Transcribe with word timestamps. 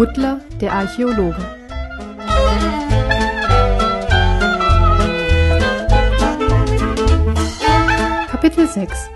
Butler, 0.00 0.40
der 0.62 0.72
Archäologe. 0.72 1.36
Kapitel 8.30 8.66
6 8.66 9.10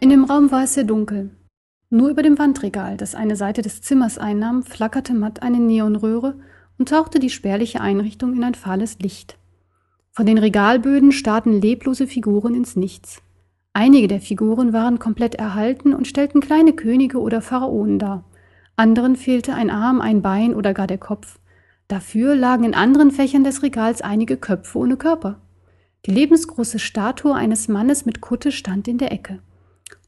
In 0.00 0.08
dem 0.08 0.24
Raum 0.24 0.50
war 0.50 0.62
es 0.62 0.72
sehr 0.72 0.84
dunkel. 0.84 1.28
Nur 1.90 2.08
über 2.08 2.22
dem 2.22 2.38
Wandregal, 2.38 2.96
das 2.96 3.14
eine 3.14 3.36
Seite 3.36 3.60
des 3.60 3.82
Zimmers 3.82 4.16
einnahm, 4.16 4.62
flackerte 4.62 5.12
matt 5.12 5.42
eine 5.42 5.58
Neonröhre 5.58 6.38
und 6.78 6.88
tauchte 6.88 7.18
die 7.18 7.28
spärliche 7.28 7.82
Einrichtung 7.82 8.34
in 8.34 8.42
ein 8.42 8.54
fahles 8.54 8.98
Licht. 9.00 9.36
Von 10.16 10.24
den 10.24 10.38
Regalböden 10.38 11.12
starrten 11.12 11.60
leblose 11.60 12.06
Figuren 12.06 12.54
ins 12.54 12.74
Nichts. 12.74 13.20
Einige 13.74 14.08
der 14.08 14.22
Figuren 14.22 14.72
waren 14.72 14.98
komplett 14.98 15.34
erhalten 15.34 15.92
und 15.92 16.06
stellten 16.06 16.40
kleine 16.40 16.72
Könige 16.72 17.20
oder 17.20 17.42
Pharaonen 17.42 17.98
dar. 17.98 18.24
Anderen 18.76 19.16
fehlte 19.16 19.52
ein 19.52 19.68
Arm, 19.68 20.00
ein 20.00 20.22
Bein 20.22 20.54
oder 20.54 20.72
gar 20.72 20.86
der 20.86 20.96
Kopf. 20.96 21.38
Dafür 21.86 22.34
lagen 22.34 22.64
in 22.64 22.72
anderen 22.72 23.10
Fächern 23.10 23.44
des 23.44 23.62
Regals 23.62 24.00
einige 24.00 24.38
Köpfe 24.38 24.78
ohne 24.78 24.96
Körper. 24.96 25.38
Die 26.06 26.12
lebensgroße 26.12 26.78
Statue 26.78 27.34
eines 27.34 27.68
Mannes 27.68 28.06
mit 28.06 28.22
Kutte 28.22 28.52
stand 28.52 28.88
in 28.88 28.96
der 28.96 29.12
Ecke. 29.12 29.40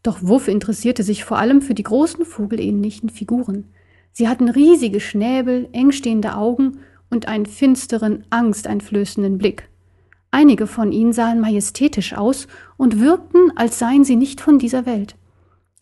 Doch 0.02 0.20
Wuff 0.22 0.48
interessierte 0.48 1.02
sich 1.02 1.26
vor 1.26 1.36
allem 1.36 1.60
für 1.60 1.74
die 1.74 1.82
großen 1.82 2.24
vogelähnlichen 2.24 3.10
Figuren. 3.10 3.66
Sie 4.12 4.26
hatten 4.26 4.48
riesige 4.48 5.00
Schnäbel, 5.00 5.68
engstehende 5.72 6.34
Augen 6.34 6.78
und 7.10 7.28
einen 7.28 7.44
finsteren, 7.44 8.24
angsteinflößenden 8.30 9.36
Blick. 9.36 9.68
Einige 10.30 10.66
von 10.66 10.92
ihnen 10.92 11.12
sahen 11.12 11.40
majestätisch 11.40 12.12
aus 12.14 12.48
und 12.76 13.00
wirkten, 13.00 13.50
als 13.56 13.78
seien 13.78 14.04
sie 14.04 14.16
nicht 14.16 14.40
von 14.40 14.58
dieser 14.58 14.84
Welt. 14.84 15.16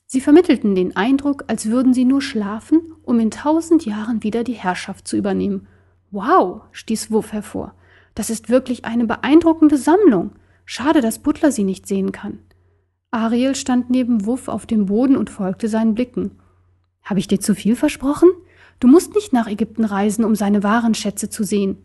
Sie 0.06 0.20
vermittelten 0.20 0.74
den 0.76 0.94
Eindruck, 0.96 1.44
als 1.48 1.66
würden 1.66 1.92
sie 1.92 2.04
nur 2.04 2.22
schlafen, 2.22 2.80
um 3.02 3.18
in 3.18 3.32
tausend 3.32 3.84
Jahren 3.84 4.22
wieder 4.22 4.44
die 4.44 4.52
Herrschaft 4.52 5.08
zu 5.08 5.16
übernehmen. 5.16 5.66
Wow, 6.12 6.62
stieß 6.70 7.10
Wuff 7.10 7.32
hervor. 7.32 7.74
Das 8.14 8.30
ist 8.30 8.48
wirklich 8.48 8.84
eine 8.84 9.04
beeindruckende 9.04 9.76
Sammlung. 9.76 10.30
Schade, 10.64 11.00
dass 11.00 11.18
Butler 11.18 11.50
sie 11.50 11.64
nicht 11.64 11.86
sehen 11.88 12.12
kann. 12.12 12.38
Ariel 13.10 13.54
stand 13.54 13.90
neben 13.90 14.26
Wuff 14.26 14.48
auf 14.48 14.64
dem 14.66 14.86
Boden 14.86 15.16
und 15.16 15.30
folgte 15.30 15.68
seinen 15.68 15.94
Blicken. 15.94 16.32
Habe 17.02 17.18
ich 17.18 17.28
dir 17.28 17.40
zu 17.40 17.54
viel 17.54 17.76
versprochen? 17.76 18.28
Du 18.78 18.88
musst 18.88 19.14
nicht 19.14 19.32
nach 19.32 19.48
Ägypten 19.48 19.84
reisen, 19.84 20.24
um 20.24 20.34
seine 20.34 20.62
wahren 20.62 20.94
Schätze 20.94 21.30
zu 21.30 21.44
sehen. 21.44 21.78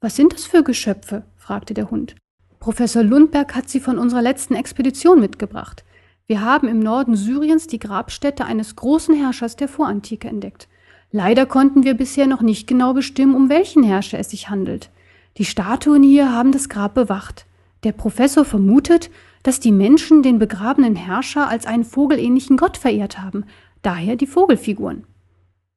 Was 0.00 0.16
sind 0.16 0.32
das 0.32 0.44
für 0.44 0.62
Geschöpfe? 0.62 1.24
Fragte 1.46 1.74
der 1.74 1.92
Hund. 1.92 2.16
Professor 2.58 3.04
Lundberg 3.04 3.54
hat 3.54 3.68
sie 3.68 3.78
von 3.78 3.98
unserer 3.98 4.20
letzten 4.20 4.54
Expedition 4.54 5.20
mitgebracht. 5.20 5.84
Wir 6.26 6.40
haben 6.40 6.66
im 6.66 6.80
Norden 6.80 7.14
Syriens 7.14 7.68
die 7.68 7.78
Grabstätte 7.78 8.44
eines 8.44 8.74
großen 8.74 9.14
Herrschers 9.14 9.54
der 9.54 9.68
Vorantike 9.68 10.26
entdeckt. 10.26 10.66
Leider 11.12 11.46
konnten 11.46 11.84
wir 11.84 11.94
bisher 11.94 12.26
noch 12.26 12.42
nicht 12.42 12.66
genau 12.66 12.94
bestimmen, 12.94 13.36
um 13.36 13.48
welchen 13.48 13.84
Herrscher 13.84 14.18
es 14.18 14.30
sich 14.30 14.50
handelt. 14.50 14.90
Die 15.36 15.44
Statuen 15.44 16.02
hier 16.02 16.32
haben 16.32 16.50
das 16.50 16.68
Grab 16.68 16.94
bewacht. 16.94 17.46
Der 17.84 17.92
Professor 17.92 18.44
vermutet, 18.44 19.08
dass 19.44 19.60
die 19.60 19.70
Menschen 19.70 20.24
den 20.24 20.40
begrabenen 20.40 20.96
Herrscher 20.96 21.48
als 21.48 21.64
einen 21.64 21.84
vogelähnlichen 21.84 22.56
Gott 22.56 22.76
verehrt 22.76 23.20
haben, 23.20 23.44
daher 23.82 24.16
die 24.16 24.26
Vogelfiguren. 24.26 25.04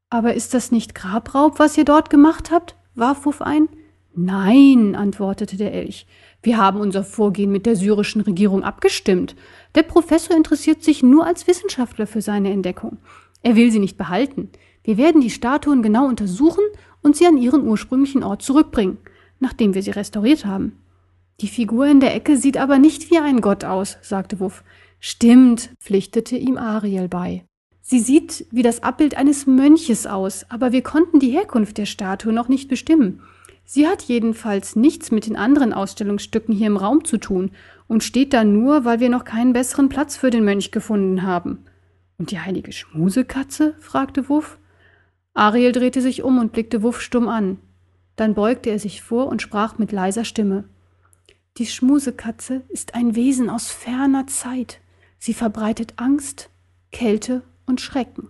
Aber 0.09 0.33
ist 0.33 0.55
das 0.55 0.71
nicht 0.71 0.95
Grabraub, 0.95 1.59
was 1.59 1.77
ihr 1.77 1.85
dort 1.85 2.09
gemacht 2.09 2.49
habt? 2.49 2.75
warf 2.95 3.27
Wuff 3.27 3.43
ein. 3.43 3.69
Nein, 4.21 4.95
antwortete 4.95 5.55
der 5.55 5.73
Elch. 5.73 6.05
Wir 6.43 6.57
haben 6.57 6.81
unser 6.81 7.05
Vorgehen 7.05 7.53
mit 7.53 7.65
der 7.65 7.77
syrischen 7.77 8.19
Regierung 8.19 8.63
abgestimmt. 8.63 9.33
Der 9.75 9.83
Professor 9.83 10.35
interessiert 10.35 10.83
sich 10.83 11.01
nur 11.01 11.25
als 11.25 11.47
Wissenschaftler 11.47 12.05
für 12.05 12.21
seine 12.21 12.51
Entdeckung. 12.51 12.97
Er 13.43 13.55
will 13.55 13.71
sie 13.71 13.79
nicht 13.79 13.97
behalten. 13.97 14.49
Wir 14.83 14.97
werden 14.97 15.21
die 15.21 15.29
Statuen 15.29 15.81
genau 15.81 16.05
untersuchen 16.05 16.65
und 17.01 17.15
sie 17.15 17.27
an 17.27 17.37
ihren 17.37 17.65
ursprünglichen 17.65 18.23
Ort 18.23 18.41
zurückbringen, 18.41 18.97
nachdem 19.39 19.73
wir 19.73 19.83
sie 19.83 19.91
restauriert 19.91 20.45
haben. 20.45 20.77
Die 21.39 21.47
Figur 21.47 21.87
in 21.87 22.01
der 22.01 22.13
Ecke 22.13 22.35
sieht 22.35 22.57
aber 22.57 22.77
nicht 22.77 23.11
wie 23.11 23.19
ein 23.19 23.39
Gott 23.39 23.63
aus, 23.63 23.97
sagte 24.01 24.41
Wuff. 24.41 24.65
Stimmt, 24.99 25.69
pflichtete 25.79 26.35
ihm 26.35 26.57
Ariel 26.57 27.07
bei. 27.07 27.45
Sie 27.79 27.99
sieht 27.99 28.45
wie 28.51 28.63
das 28.63 28.83
Abbild 28.83 29.15
eines 29.15 29.47
Mönches 29.47 30.07
aus, 30.07 30.45
aber 30.49 30.73
wir 30.73 30.81
konnten 30.81 31.19
die 31.19 31.31
Herkunft 31.31 31.77
der 31.77 31.85
Statue 31.85 32.33
noch 32.33 32.49
nicht 32.49 32.67
bestimmen. 32.67 33.21
Sie 33.71 33.87
hat 33.87 34.01
jedenfalls 34.01 34.75
nichts 34.75 35.11
mit 35.11 35.27
den 35.27 35.35
anderen 35.35 35.73
Ausstellungsstücken 35.73 36.55
hier 36.55 36.65
im 36.65 36.75
Raum 36.75 37.05
zu 37.05 37.19
tun 37.19 37.51
und 37.87 38.03
steht 38.03 38.33
da 38.33 38.43
nur, 38.43 38.83
weil 38.83 38.99
wir 38.99 39.09
noch 39.09 39.25
keinen 39.25 39.53
besseren 39.53 39.89
Platz 39.89 40.17
für 40.17 40.31
den 40.31 40.43
Mönch 40.43 40.71
gefunden 40.71 41.21
haben. 41.21 41.65
Und 42.17 42.31
die 42.31 42.39
heilige 42.39 42.71
Schmusekatze? 42.71 43.75
fragte 43.77 44.27
Wuff. 44.27 44.57
Ariel 45.35 45.71
drehte 45.71 46.01
sich 46.01 46.23
um 46.23 46.39
und 46.39 46.51
blickte 46.51 46.81
Wuff 46.81 46.99
stumm 46.99 47.27
an. 47.27 47.59
Dann 48.15 48.33
beugte 48.33 48.71
er 48.71 48.79
sich 48.79 49.03
vor 49.03 49.27
und 49.27 49.39
sprach 49.39 49.77
mit 49.77 49.91
leiser 49.91 50.25
Stimme. 50.25 50.63
Die 51.57 51.67
Schmusekatze 51.67 52.63
ist 52.69 52.95
ein 52.95 53.15
Wesen 53.15 53.51
aus 53.51 53.69
ferner 53.69 54.25
Zeit. 54.25 54.81
Sie 55.19 55.35
verbreitet 55.35 55.93
Angst, 55.97 56.49
Kälte 56.91 57.43
und 57.67 57.81
Schrecken. 57.81 58.29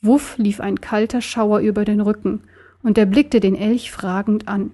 Wuff 0.00 0.36
lief 0.38 0.58
ein 0.58 0.80
kalter 0.80 1.20
Schauer 1.20 1.60
über 1.60 1.84
den 1.84 2.00
Rücken, 2.00 2.42
und 2.84 2.96
er 2.98 3.06
blickte 3.06 3.40
den 3.40 3.56
Elch 3.56 3.90
fragend 3.90 4.46
an. 4.46 4.70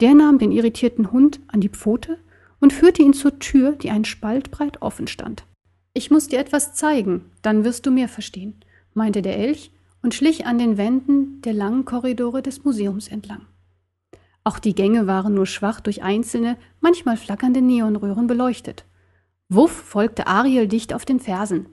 Der 0.00 0.14
nahm 0.14 0.38
den 0.38 0.52
irritierten 0.52 1.10
Hund 1.10 1.40
an 1.48 1.60
die 1.60 1.68
Pfote 1.68 2.18
und 2.60 2.72
führte 2.72 3.02
ihn 3.02 3.14
zur 3.14 3.40
Tür, 3.40 3.72
die 3.72 3.90
ein 3.90 4.04
Spalt 4.04 4.52
breit 4.52 4.80
offen 4.82 5.08
stand. 5.08 5.44
Ich 5.94 6.10
muss 6.10 6.28
dir 6.28 6.38
etwas 6.38 6.74
zeigen, 6.74 7.24
dann 7.42 7.64
wirst 7.64 7.86
du 7.86 7.90
mehr 7.90 8.08
verstehen, 8.08 8.54
meinte 8.94 9.22
der 9.22 9.38
Elch 9.38 9.72
und 10.02 10.14
schlich 10.14 10.46
an 10.46 10.58
den 10.58 10.76
Wänden 10.76 11.40
der 11.42 11.54
langen 11.54 11.84
Korridore 11.84 12.42
des 12.42 12.64
Museums 12.64 13.08
entlang. 13.08 13.46
Auch 14.44 14.58
die 14.58 14.74
Gänge 14.74 15.06
waren 15.06 15.34
nur 15.34 15.46
schwach 15.46 15.80
durch 15.80 16.02
einzelne, 16.02 16.56
manchmal 16.80 17.16
flackernde 17.16 17.62
Neonröhren 17.62 18.26
beleuchtet. 18.26 18.84
Wuff 19.48 19.70
folgte 19.70 20.26
Ariel 20.26 20.66
dicht 20.66 20.92
auf 20.94 21.04
den 21.04 21.20
Fersen. 21.20 21.66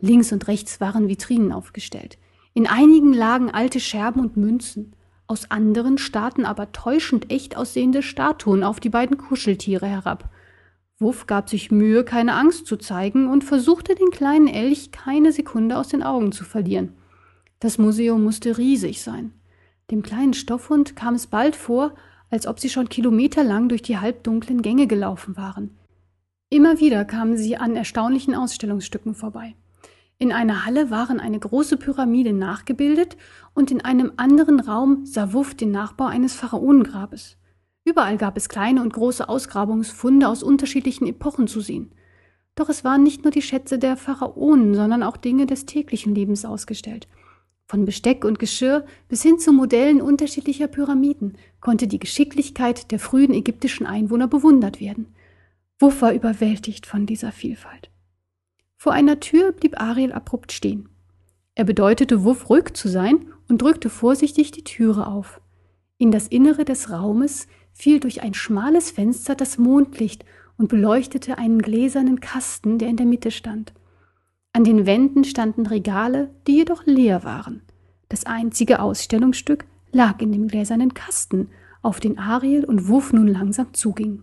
Links 0.00 0.32
und 0.32 0.46
rechts 0.48 0.80
waren 0.80 1.08
Vitrinen 1.08 1.52
aufgestellt. 1.52 2.18
In 2.54 2.66
einigen 2.66 3.12
lagen 3.12 3.50
alte 3.50 3.80
Scherben 3.80 4.20
und 4.20 4.36
Münzen. 4.36 4.94
Aus 5.28 5.50
anderen 5.50 5.98
starrten 5.98 6.44
aber 6.44 6.72
täuschend 6.72 7.30
echt 7.32 7.56
aussehende 7.56 8.02
Statuen 8.02 8.62
auf 8.62 8.78
die 8.78 8.90
beiden 8.90 9.18
Kuscheltiere 9.18 9.86
herab. 9.86 10.30
Wuff 10.98 11.26
gab 11.26 11.48
sich 11.48 11.70
Mühe, 11.70 12.04
keine 12.04 12.34
Angst 12.34 12.66
zu 12.66 12.76
zeigen 12.76 13.28
und 13.28 13.44
versuchte 13.44 13.94
den 13.94 14.10
kleinen 14.10 14.46
Elch 14.46 14.92
keine 14.92 15.32
Sekunde 15.32 15.76
aus 15.76 15.88
den 15.88 16.02
Augen 16.02 16.32
zu 16.32 16.44
verlieren. 16.44 16.92
Das 17.58 17.76
Museum 17.76 18.22
musste 18.22 18.56
riesig 18.56 19.02
sein. 19.02 19.32
Dem 19.90 20.02
kleinen 20.02 20.34
Stoffhund 20.34 20.96
kam 20.96 21.14
es 21.14 21.26
bald 21.26 21.56
vor, 21.56 21.94
als 22.30 22.46
ob 22.46 22.60
sie 22.60 22.70
schon 22.70 22.88
kilometerlang 22.88 23.68
durch 23.68 23.82
die 23.82 23.98
halbdunklen 23.98 24.62
Gänge 24.62 24.86
gelaufen 24.86 25.36
waren. 25.36 25.76
Immer 26.48 26.80
wieder 26.80 27.04
kamen 27.04 27.36
sie 27.36 27.56
an 27.56 27.76
erstaunlichen 27.76 28.34
Ausstellungsstücken 28.34 29.14
vorbei. 29.14 29.54
In 30.18 30.32
einer 30.32 30.64
Halle 30.64 30.90
waren 30.90 31.20
eine 31.20 31.38
große 31.38 31.76
Pyramide 31.76 32.32
nachgebildet 32.32 33.18
und 33.52 33.70
in 33.70 33.82
einem 33.82 34.12
anderen 34.16 34.60
Raum 34.60 35.04
sah 35.04 35.34
Wuff 35.34 35.54
den 35.54 35.70
Nachbau 35.70 36.06
eines 36.06 36.34
Pharaonengrabes. 36.34 37.36
Überall 37.84 38.16
gab 38.16 38.38
es 38.38 38.48
kleine 38.48 38.80
und 38.80 38.94
große 38.94 39.28
Ausgrabungsfunde 39.28 40.26
aus 40.26 40.42
unterschiedlichen 40.42 41.06
Epochen 41.06 41.46
zu 41.48 41.60
sehen. 41.60 41.92
Doch 42.54 42.70
es 42.70 42.82
waren 42.82 43.02
nicht 43.02 43.24
nur 43.24 43.30
die 43.30 43.42
Schätze 43.42 43.78
der 43.78 43.98
Pharaonen, 43.98 44.74
sondern 44.74 45.02
auch 45.02 45.18
Dinge 45.18 45.44
des 45.44 45.66
täglichen 45.66 46.14
Lebens 46.14 46.46
ausgestellt. 46.46 47.06
Von 47.66 47.84
Besteck 47.84 48.24
und 48.24 48.38
Geschirr 48.38 48.86
bis 49.08 49.22
hin 49.22 49.38
zu 49.38 49.52
Modellen 49.52 50.00
unterschiedlicher 50.00 50.66
Pyramiden 50.66 51.36
konnte 51.60 51.88
die 51.88 51.98
Geschicklichkeit 51.98 52.90
der 52.90 53.00
frühen 53.00 53.34
ägyptischen 53.34 53.86
Einwohner 53.86 54.28
bewundert 54.28 54.80
werden. 54.80 55.14
Wuff 55.78 56.00
war 56.00 56.14
überwältigt 56.14 56.86
von 56.86 57.04
dieser 57.04 57.32
Vielfalt. 57.32 57.90
Vor 58.86 58.92
einer 58.92 59.18
Tür 59.18 59.50
blieb 59.50 59.80
Ariel 59.80 60.12
abrupt 60.12 60.52
stehen. 60.52 60.88
Er 61.56 61.64
bedeutete 61.64 62.22
Wuff 62.22 62.48
ruhig 62.48 62.74
zu 62.74 62.88
sein 62.88 63.32
und 63.48 63.60
drückte 63.60 63.90
vorsichtig 63.90 64.52
die 64.52 64.62
Türe 64.62 65.08
auf. 65.08 65.40
In 65.98 66.12
das 66.12 66.28
Innere 66.28 66.64
des 66.64 66.88
Raumes 66.88 67.48
fiel 67.72 67.98
durch 67.98 68.22
ein 68.22 68.32
schmales 68.32 68.92
Fenster 68.92 69.34
das 69.34 69.58
Mondlicht 69.58 70.24
und 70.56 70.68
beleuchtete 70.68 71.36
einen 71.36 71.60
gläsernen 71.62 72.20
Kasten, 72.20 72.78
der 72.78 72.86
in 72.86 72.96
der 72.96 73.06
Mitte 73.06 73.32
stand. 73.32 73.72
An 74.52 74.62
den 74.62 74.86
Wänden 74.86 75.24
standen 75.24 75.66
Regale, 75.66 76.30
die 76.46 76.58
jedoch 76.58 76.86
leer 76.86 77.24
waren. 77.24 77.62
Das 78.08 78.24
einzige 78.24 78.78
Ausstellungsstück 78.78 79.64
lag 79.90 80.20
in 80.20 80.30
dem 80.30 80.46
gläsernen 80.46 80.94
Kasten, 80.94 81.48
auf 81.82 81.98
den 81.98 82.20
Ariel 82.20 82.64
und 82.64 82.86
Wuff 82.86 83.12
nun 83.12 83.26
langsam 83.26 83.74
zugingen. 83.74 84.22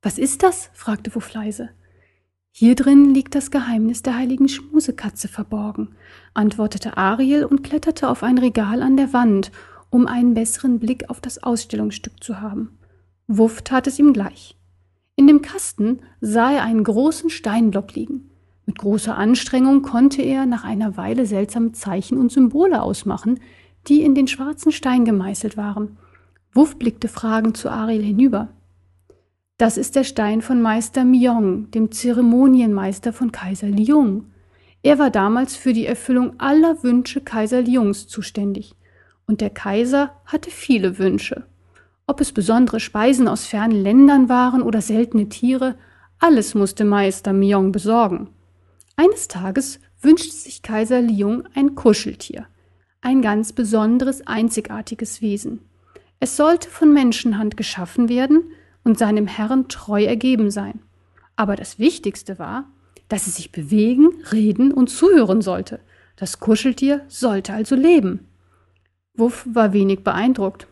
Was 0.00 0.16
ist 0.16 0.42
das? 0.42 0.70
fragte 0.72 1.14
Wuff 1.14 1.34
leise. 1.34 1.68
Hier 2.54 2.74
drin 2.74 3.14
liegt 3.14 3.34
das 3.34 3.50
Geheimnis 3.50 4.02
der 4.02 4.14
heiligen 4.14 4.46
Schmusekatze 4.46 5.26
verborgen, 5.26 5.96
antwortete 6.34 6.98
Ariel 6.98 7.46
und 7.46 7.64
kletterte 7.64 8.10
auf 8.10 8.22
ein 8.22 8.36
Regal 8.36 8.82
an 8.82 8.98
der 8.98 9.14
Wand, 9.14 9.50
um 9.88 10.06
einen 10.06 10.34
besseren 10.34 10.78
Blick 10.78 11.08
auf 11.08 11.22
das 11.22 11.42
Ausstellungsstück 11.42 12.22
zu 12.22 12.42
haben. 12.42 12.78
Wuff 13.26 13.62
tat 13.62 13.86
es 13.86 13.98
ihm 13.98 14.12
gleich. 14.12 14.54
In 15.16 15.26
dem 15.26 15.40
Kasten 15.40 16.00
sah 16.20 16.52
er 16.52 16.64
einen 16.64 16.84
großen 16.84 17.30
Steinblock 17.30 17.94
liegen. 17.94 18.30
Mit 18.66 18.78
großer 18.78 19.16
Anstrengung 19.16 19.80
konnte 19.80 20.20
er 20.20 20.44
nach 20.44 20.64
einer 20.64 20.98
Weile 20.98 21.24
seltsame 21.24 21.72
Zeichen 21.72 22.18
und 22.18 22.30
Symbole 22.30 22.82
ausmachen, 22.82 23.40
die 23.88 24.02
in 24.02 24.14
den 24.14 24.28
schwarzen 24.28 24.72
Stein 24.72 25.06
gemeißelt 25.06 25.56
waren. 25.56 25.96
Wuff 26.52 26.78
blickte 26.78 27.08
fragend 27.08 27.56
zu 27.56 27.70
Ariel 27.70 28.02
hinüber. 28.02 28.50
Das 29.58 29.76
ist 29.76 29.94
der 29.94 30.04
Stein 30.04 30.42
von 30.42 30.60
Meister 30.60 31.04
Myong, 31.04 31.70
dem 31.70 31.92
Zeremonienmeister 31.92 33.12
von 33.12 33.30
Kaiser 33.30 33.68
Liung. 33.68 34.24
Er 34.82 34.98
war 34.98 35.10
damals 35.10 35.54
für 35.54 35.72
die 35.72 35.86
Erfüllung 35.86 36.40
aller 36.40 36.82
Wünsche 36.82 37.20
Kaiser 37.20 37.62
Liungs 37.62 38.08
zuständig. 38.08 38.74
Und 39.26 39.40
der 39.40 39.50
Kaiser 39.50 40.12
hatte 40.24 40.50
viele 40.50 40.98
Wünsche. 40.98 41.46
Ob 42.08 42.20
es 42.20 42.32
besondere 42.32 42.80
Speisen 42.80 43.28
aus 43.28 43.46
fernen 43.46 43.80
Ländern 43.80 44.28
waren 44.28 44.62
oder 44.62 44.80
seltene 44.80 45.28
Tiere, 45.28 45.76
alles 46.18 46.54
musste 46.54 46.84
Meister 46.84 47.32
Myong 47.32 47.70
besorgen. 47.70 48.30
Eines 48.96 49.28
Tages 49.28 49.78
wünschte 50.00 50.34
sich 50.34 50.62
Kaiser 50.62 51.00
Liung 51.00 51.44
ein 51.54 51.76
Kuscheltier, 51.76 52.46
ein 53.00 53.22
ganz 53.22 53.52
besonderes, 53.52 54.26
einzigartiges 54.26 55.22
Wesen. 55.22 55.60
Es 56.18 56.36
sollte 56.36 56.68
von 56.68 56.92
Menschenhand 56.92 57.56
geschaffen 57.56 58.08
werden 58.08 58.42
und 58.84 58.98
seinem 58.98 59.26
Herrn 59.26 59.68
treu 59.68 60.04
ergeben 60.04 60.50
sein. 60.50 60.80
Aber 61.36 61.56
das 61.56 61.78
Wichtigste 61.78 62.38
war, 62.38 62.70
dass 63.08 63.26
es 63.26 63.36
sich 63.36 63.52
bewegen, 63.52 64.22
reden 64.32 64.72
und 64.72 64.88
zuhören 64.88 65.42
sollte. 65.42 65.80
Das 66.16 66.40
Kuscheltier 66.40 67.02
sollte 67.08 67.52
also 67.52 67.74
leben. 67.74 68.26
Wuff 69.14 69.46
war 69.50 69.72
wenig 69.72 70.04
beeindruckt. 70.04 70.66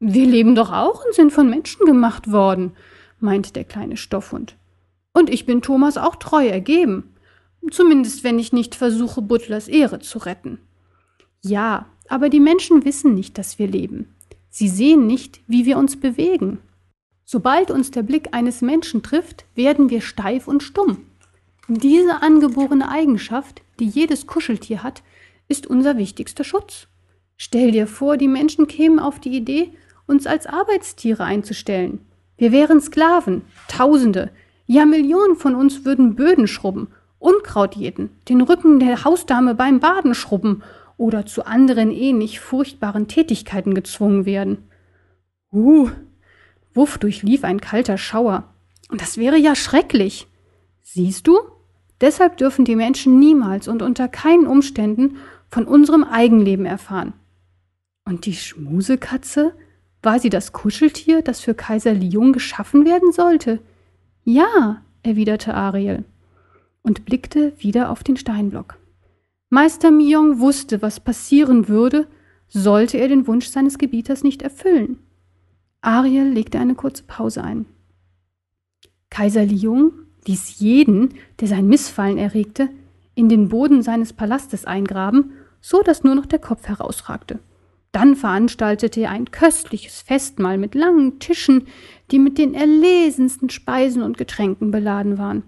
Wir 0.00 0.26
leben 0.26 0.54
doch 0.54 0.72
auch 0.72 1.04
und 1.04 1.14
sind 1.14 1.32
von 1.32 1.48
Menschen 1.48 1.86
gemacht 1.86 2.32
worden, 2.32 2.72
meinte 3.20 3.52
der 3.52 3.64
kleine 3.64 3.96
Stoffhund. 3.96 4.56
Und 5.12 5.30
ich 5.30 5.46
bin 5.46 5.62
Thomas 5.62 5.96
auch 5.96 6.16
treu 6.16 6.46
ergeben. 6.46 7.14
Zumindest 7.70 8.24
wenn 8.24 8.38
ich 8.38 8.52
nicht 8.52 8.74
versuche, 8.74 9.22
Butlers 9.22 9.68
Ehre 9.68 10.00
zu 10.00 10.18
retten. 10.18 10.58
Ja, 11.42 11.86
aber 12.08 12.28
die 12.28 12.40
Menschen 12.40 12.84
wissen 12.84 13.14
nicht, 13.14 13.38
dass 13.38 13.58
wir 13.58 13.68
leben. 13.68 14.14
Sie 14.50 14.68
sehen 14.68 15.06
nicht, 15.06 15.40
wie 15.46 15.64
wir 15.66 15.78
uns 15.78 15.98
bewegen. 15.98 16.58
Sobald 17.32 17.70
uns 17.70 17.90
der 17.90 18.02
Blick 18.02 18.28
eines 18.32 18.60
Menschen 18.60 19.02
trifft, 19.02 19.46
werden 19.54 19.88
wir 19.88 20.02
steif 20.02 20.46
und 20.46 20.62
stumm. 20.62 20.98
Diese 21.66 22.20
angeborene 22.20 22.90
Eigenschaft, 22.90 23.62
die 23.80 23.86
jedes 23.86 24.26
Kuscheltier 24.26 24.82
hat, 24.82 25.02
ist 25.48 25.66
unser 25.66 25.96
wichtigster 25.96 26.44
Schutz. 26.44 26.88
Stell 27.38 27.70
dir 27.70 27.86
vor, 27.86 28.18
die 28.18 28.28
Menschen 28.28 28.66
kämen 28.66 28.98
auf 28.98 29.18
die 29.18 29.34
Idee, 29.34 29.72
uns 30.06 30.26
als 30.26 30.46
Arbeitstiere 30.46 31.24
einzustellen. 31.24 32.00
Wir 32.36 32.52
wären 32.52 32.82
Sklaven, 32.82 33.40
Tausende, 33.66 34.30
ja 34.66 34.84
Millionen 34.84 35.36
von 35.36 35.54
uns 35.54 35.86
würden 35.86 36.14
Böden 36.14 36.46
schrubben 36.46 36.88
Unkraut 37.18 37.76
jäten, 37.76 38.10
den 38.28 38.42
Rücken 38.42 38.78
der 38.78 39.04
Hausdame 39.04 39.54
beim 39.54 39.80
Baden 39.80 40.14
schrubben 40.14 40.62
oder 40.98 41.24
zu 41.24 41.46
anderen 41.46 41.92
ähnlich 41.92 42.40
furchtbaren 42.40 43.08
Tätigkeiten 43.08 43.72
gezwungen 43.72 44.26
werden. 44.26 44.68
Uh, 45.50 45.88
Wuff 46.74 46.98
durchlief 46.98 47.44
ein 47.44 47.60
kalter 47.60 47.98
Schauer. 47.98 48.44
Und 48.88 49.00
das 49.00 49.16
wäre 49.16 49.36
ja 49.36 49.54
schrecklich. 49.54 50.26
Siehst 50.82 51.26
du? 51.26 51.38
Deshalb 52.00 52.36
dürfen 52.36 52.64
die 52.64 52.76
Menschen 52.76 53.18
niemals 53.18 53.68
und 53.68 53.82
unter 53.82 54.08
keinen 54.08 54.46
Umständen 54.46 55.16
von 55.48 55.66
unserem 55.66 56.04
Eigenleben 56.04 56.66
erfahren. 56.66 57.12
Und 58.04 58.26
die 58.26 58.34
Schmusekatze? 58.34 59.54
War 60.02 60.18
sie 60.18 60.30
das 60.30 60.52
Kuscheltier, 60.52 61.22
das 61.22 61.40
für 61.40 61.54
Kaiser 61.54 61.94
Liung 61.94 62.32
geschaffen 62.32 62.84
werden 62.84 63.12
sollte? 63.12 63.60
Ja, 64.24 64.82
erwiderte 65.04 65.54
Ariel 65.54 66.04
und 66.82 67.04
blickte 67.04 67.52
wieder 67.58 67.90
auf 67.90 68.02
den 68.02 68.16
Steinblock. 68.16 68.76
Meister 69.50 69.90
Myong 69.90 70.40
wusste, 70.40 70.82
was 70.82 71.00
passieren 71.00 71.68
würde, 71.68 72.08
sollte 72.48 72.98
er 72.98 73.08
den 73.08 73.26
Wunsch 73.26 73.46
seines 73.46 73.78
Gebieters 73.78 74.24
nicht 74.24 74.42
erfüllen. 74.42 74.98
Ariel 75.82 76.28
legte 76.28 76.58
eine 76.58 76.76
kurze 76.76 77.02
Pause 77.02 77.42
ein. 77.42 77.66
Kaiser 79.10 79.44
Liung 79.44 79.92
ließ 80.26 80.60
jeden, 80.60 81.14
der 81.40 81.48
sein 81.48 81.66
Missfallen 81.66 82.18
erregte, 82.18 82.70
in 83.14 83.28
den 83.28 83.48
Boden 83.48 83.82
seines 83.82 84.12
Palastes 84.12 84.64
eingraben, 84.64 85.32
so 85.60 85.82
dass 85.82 86.04
nur 86.04 86.14
noch 86.14 86.26
der 86.26 86.38
Kopf 86.38 86.68
herausragte. 86.68 87.40
Dann 87.90 88.16
veranstaltete 88.16 89.02
er 89.02 89.10
ein 89.10 89.30
köstliches 89.30 90.00
Festmahl 90.00 90.56
mit 90.56 90.74
langen 90.74 91.18
Tischen, 91.18 91.66
die 92.10 92.18
mit 92.18 92.38
den 92.38 92.54
erlesensten 92.54 93.50
Speisen 93.50 94.02
und 94.02 94.16
Getränken 94.16 94.70
beladen 94.70 95.18
waren. 95.18 95.42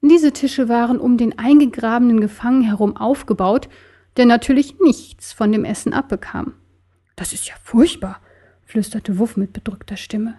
Diese 0.00 0.32
Tische 0.32 0.68
waren 0.68 0.98
um 0.98 1.16
den 1.16 1.38
eingegrabenen 1.38 2.20
Gefangenen 2.20 2.64
herum 2.64 2.96
aufgebaut, 2.96 3.68
der 4.16 4.26
natürlich 4.26 4.80
nichts 4.80 5.32
von 5.32 5.52
dem 5.52 5.64
Essen 5.64 5.92
abbekam. 5.92 6.54
Das 7.14 7.32
ist 7.32 7.46
ja 7.46 7.54
furchtbar, 7.62 8.20
flüsterte 8.66 9.18
Wuff 9.18 9.36
mit 9.36 9.54
bedrückter 9.54 9.96
Stimme. 9.96 10.38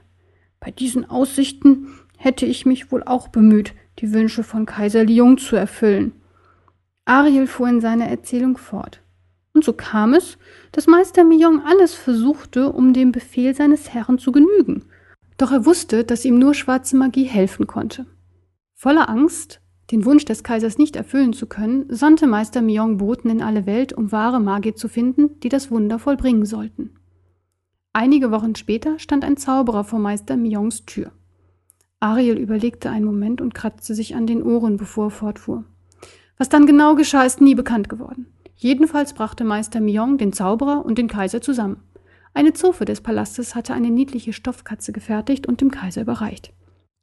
Bei 0.60 0.70
diesen 0.70 1.10
Aussichten 1.10 1.88
hätte 2.18 2.46
ich 2.46 2.66
mich 2.66 2.92
wohl 2.92 3.04
auch 3.04 3.30
bemüht, 3.30 3.74
die 4.00 4.14
Wünsche 4.14 4.44
von 4.44 4.66
Kaiser 4.66 5.04
Liung 5.04 5.38
zu 5.38 5.56
erfüllen. 5.56 6.12
Ariel 7.06 7.48
fuhr 7.48 7.70
in 7.70 7.82
seiner 7.82 8.06
Erzählung 8.06 8.58
fort. 8.58 9.02
Und 9.54 9.64
so 9.64 9.74
kam 9.74 10.14
es, 10.14 10.38
dass 10.72 10.88
Meister 10.88 11.24
Myong 11.24 11.62
alles 11.66 11.96
versuchte, 11.96 12.72
um 12.72 12.94
dem 12.94 13.12
Befehl 13.12 13.56
seines 13.56 13.92
Herrn 13.94 14.20
zu 14.20 14.32
genügen. 14.32 14.84
Doch 15.38 15.52
er 15.52 15.66
wusste, 15.66 16.04
dass 16.04 16.26
ihm 16.26 16.38
nur 16.38 16.54
schwarze 16.54 16.96
Magie 16.96 17.24
helfen 17.24 17.66
konnte. 17.66 18.06
Voller 18.76 19.10
Angst, 19.10 19.62
den 19.92 20.06
Wunsch 20.06 20.26
des 20.26 20.44
Kaisers 20.44 20.78
nicht 20.78 20.96
erfüllen 20.96 21.34
zu 21.34 21.48
können, 21.48 21.86
sandte 21.90 22.28
Meister 22.28 22.62
Myong 22.62 22.98
Boten 22.98 23.32
in 23.32 23.42
alle 23.42 23.66
Welt, 23.66 23.94
um 23.94 24.12
wahre 24.12 24.40
Magier 24.40 24.76
zu 24.76 24.90
finden, 24.90 25.40
die 25.40 25.50
das 25.50 25.72
Wunder 25.72 25.98
vollbringen 25.98 26.46
sollten. 26.46 26.92
Einige 27.94 28.32
Wochen 28.32 28.56
später 28.56 29.00
stand 29.00 29.24
ein 29.24 29.38
Zauberer 29.38 29.84
vor 29.84 30.00
Meister 30.00 30.38
Myongs 30.38 30.86
Tür. 30.86 31.12
Ariel 32.00 32.38
überlegte 32.38 32.90
einen 32.90 33.06
Moment 33.06 33.42
und 33.42 33.56
kratzte 33.56 33.96
sich 33.96 34.16
an 34.16 34.28
den 34.28 34.44
Ohren, 34.44 34.78
bevor 34.78 35.08
er 35.08 35.12
fortfuhr. 35.12 35.64
Was 36.38 36.50
dann 36.50 36.68
genau 36.68 36.96
geschah, 36.96 37.24
ist 37.24 37.42
nie 37.42 37.56
bekannt 37.56 37.90
geworden. 37.90 38.28
Jedenfalls 38.56 39.14
brachte 39.14 39.44
Meister 39.44 39.80
Myong 39.80 40.18
den 40.18 40.34
Zauberer 40.34 40.86
und 40.86 40.98
den 40.98 41.08
Kaiser 41.08 41.42
zusammen. 41.42 41.84
Eine 42.34 42.54
Zofe 42.54 42.86
des 42.86 43.02
Palastes 43.02 43.56
hatte 43.56 43.74
eine 43.74 43.90
niedliche 43.90 44.32
Stoffkatze 44.32 44.92
gefertigt 44.92 45.48
und 45.48 45.62
dem 45.62 45.72
Kaiser 45.72 46.02
überreicht. 46.02 46.54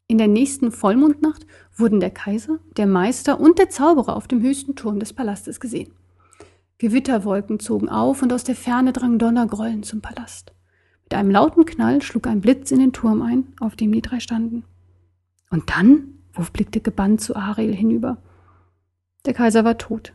In 0.07 0.19
der 0.19 0.29
nächsten 0.29 0.71
Vollmondnacht 0.71 1.47
wurden 1.77 1.99
der 1.99 2.11
Kaiser, 2.11 2.61
der 2.77 2.87
Meister 2.87 3.41
und 3.41 3.59
der 3.59 3.71
Zauberer 3.71 4.15
auf 4.15 4.29
dem 4.29 4.43
höchsten 4.43 4.77
Turm 4.77 5.01
des 5.01 5.13
Palastes 5.13 5.59
gesehen. 5.59 5.93
Gewitterwolken 6.79 7.59
zogen 7.59 7.89
auf 7.89 8.23
und 8.23 8.33
aus 8.33 8.45
der 8.45 8.55
Ferne 8.55 8.93
drang 8.93 9.19
Donnergrollen 9.19 9.83
zum 9.83 10.01
Palast. 10.01 10.54
Mit 11.15 11.21
einem 11.21 11.31
lauten 11.31 11.65
Knall 11.65 12.03
schlug 12.03 12.27
ein 12.27 12.41
Blitz 12.41 12.73
in 12.73 12.81
den 12.81 12.93
Turm 12.93 13.23
ein, 13.23 13.47
auf 13.61 13.77
dem 13.77 13.93
die 13.93 14.03
drei 14.03 14.19
standen. 14.19 14.65
Und 15.49 15.71
dann? 15.71 16.09
Wurf 16.33 16.51
blickte 16.51 16.81
gebannt 16.81 17.21
zu 17.21 17.37
Ariel 17.37 17.73
hinüber. 17.73 18.17
Der 19.25 19.33
Kaiser 19.33 19.65
war 19.65 19.79
tot. 19.79 20.13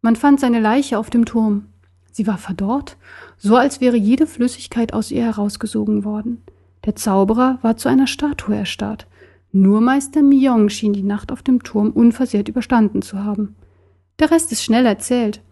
Man 0.00 0.16
fand 0.16 0.40
seine 0.40 0.58
Leiche 0.58 0.98
auf 0.98 1.10
dem 1.10 1.26
Turm. 1.26 1.66
Sie 2.12 2.26
war 2.26 2.38
verdorrt, 2.38 2.96
so 3.36 3.56
als 3.56 3.82
wäre 3.82 3.98
jede 3.98 4.26
Flüssigkeit 4.26 4.94
aus 4.94 5.10
ihr 5.10 5.22
herausgesogen 5.22 6.02
worden. 6.02 6.40
Der 6.86 6.96
Zauberer 6.96 7.58
war 7.60 7.76
zu 7.76 7.90
einer 7.90 8.06
Statue 8.06 8.56
erstarrt. 8.56 9.06
Nur 9.52 9.82
Meister 9.82 10.22
Myong 10.22 10.70
schien 10.70 10.94
die 10.94 11.02
Nacht 11.02 11.30
auf 11.30 11.42
dem 11.42 11.62
Turm 11.62 11.90
unversehrt 11.90 12.48
überstanden 12.48 13.02
zu 13.02 13.22
haben. 13.22 13.54
Der 14.18 14.30
Rest 14.30 14.50
ist 14.50 14.64
schnell 14.64 14.86
erzählt. 14.86 15.42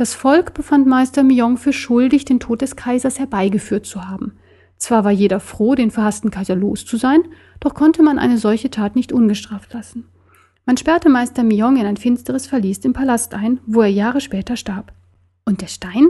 Das 0.00 0.14
Volk 0.14 0.54
befand 0.54 0.86
Meister 0.86 1.22
Myong 1.22 1.58
für 1.58 1.74
schuldig, 1.74 2.24
den 2.24 2.40
Tod 2.40 2.62
des 2.62 2.74
Kaisers 2.74 3.18
herbeigeführt 3.18 3.84
zu 3.84 4.08
haben. 4.08 4.32
Zwar 4.78 5.04
war 5.04 5.10
jeder 5.10 5.40
froh, 5.40 5.74
den 5.74 5.90
verhassten 5.90 6.30
Kaiser 6.30 6.56
los 6.56 6.86
zu 6.86 6.96
sein, 6.96 7.20
doch 7.60 7.74
konnte 7.74 8.02
man 8.02 8.18
eine 8.18 8.38
solche 8.38 8.70
Tat 8.70 8.96
nicht 8.96 9.12
ungestraft 9.12 9.74
lassen. 9.74 10.06
Man 10.64 10.78
sperrte 10.78 11.10
Meister 11.10 11.42
Myong 11.42 11.76
in 11.76 11.84
ein 11.84 11.98
finsteres 11.98 12.46
Verlies 12.46 12.78
im 12.78 12.94
Palast 12.94 13.34
ein, 13.34 13.60
wo 13.66 13.82
er 13.82 13.90
Jahre 13.90 14.22
später 14.22 14.56
starb. 14.56 14.94
Und 15.44 15.60
der 15.60 15.66
Stein? 15.66 16.08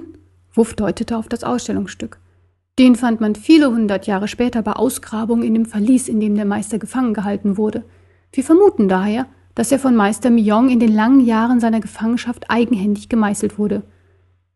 Wuff 0.54 0.74
deutete 0.74 1.16
auf 1.16 1.26
das 1.26 1.42
Ausstellungsstück. 1.42 2.20
Den 2.78 2.94
fand 2.94 3.20
man 3.20 3.34
viele 3.34 3.72
hundert 3.72 4.06
Jahre 4.06 4.28
später 4.28 4.62
bei 4.62 4.74
Ausgrabungen 4.74 5.42
in 5.42 5.54
dem 5.54 5.66
Verlies, 5.66 6.08
in 6.08 6.20
dem 6.20 6.36
der 6.36 6.44
Meister 6.44 6.78
gefangen 6.78 7.12
gehalten 7.12 7.56
wurde. 7.56 7.82
Wir 8.30 8.44
vermuten 8.44 8.86
daher, 8.86 9.26
dass 9.54 9.72
er 9.72 9.78
von 9.78 9.96
Meister 9.96 10.30
Myong 10.30 10.70
in 10.70 10.80
den 10.80 10.94
langen 10.94 11.20
Jahren 11.20 11.60
seiner 11.60 11.80
Gefangenschaft 11.80 12.50
eigenhändig 12.50 13.08
gemeißelt 13.08 13.58
wurde. 13.58 13.82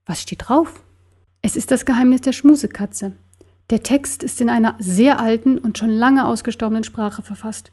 Was 0.06 0.22
steht 0.22 0.48
drauf? 0.48 0.82
Es 1.42 1.56
ist 1.56 1.70
das 1.70 1.84
Geheimnis 1.84 2.22
der 2.22 2.32
Schmusekatze. 2.32 3.12
Der 3.70 3.82
Text 3.82 4.22
ist 4.22 4.40
in 4.40 4.50
einer 4.50 4.76
sehr 4.78 5.18
alten 5.18 5.58
und 5.58 5.78
schon 5.78 5.90
lange 5.90 6.26
ausgestorbenen 6.26 6.84
Sprache 6.84 7.22
verfasst. 7.22 7.72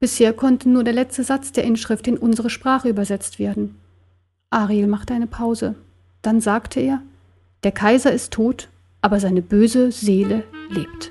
Bisher 0.00 0.32
konnte 0.32 0.68
nur 0.68 0.84
der 0.84 0.94
letzte 0.94 1.24
Satz 1.24 1.52
der 1.52 1.64
Inschrift 1.64 2.06
in 2.08 2.18
unsere 2.18 2.50
Sprache 2.50 2.88
übersetzt 2.88 3.38
werden. 3.38 3.76
Ariel 4.50 4.86
machte 4.86 5.14
eine 5.14 5.26
Pause. 5.26 5.74
Dann 6.22 6.40
sagte 6.40 6.80
er, 6.80 7.02
der 7.64 7.72
Kaiser 7.72 8.12
ist 8.12 8.32
tot 8.32 8.68
aber 9.02 9.20
seine 9.20 9.42
böse 9.42 9.92
Seele 9.92 10.44
lebt. 10.70 11.10